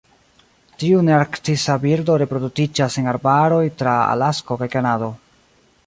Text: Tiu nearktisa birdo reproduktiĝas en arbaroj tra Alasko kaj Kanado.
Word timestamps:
Tiu 0.83 1.01
nearktisa 1.09 1.75
birdo 1.83 2.15
reproduktiĝas 2.23 2.99
en 3.03 3.13
arbaroj 3.13 3.63
tra 3.83 3.95
Alasko 4.17 4.63
kaj 4.65 4.71
Kanado. 4.79 5.17